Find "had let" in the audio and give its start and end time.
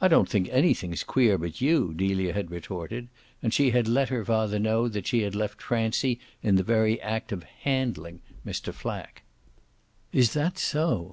3.70-4.08